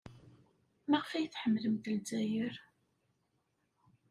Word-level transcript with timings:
Maɣef 0.89 1.11
ay 1.13 1.25
tḥemmlemt 1.27 1.89
Lezzayer? 1.95 2.55